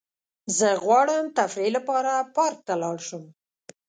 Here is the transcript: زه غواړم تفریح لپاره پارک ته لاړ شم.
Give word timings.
زه 0.57 0.67
غواړم 0.83 1.25
تفریح 1.39 1.71
لپاره 1.77 2.11
پارک 2.35 2.57
ته 2.67 2.73
لاړ 2.81 2.97
شم. 3.07 3.23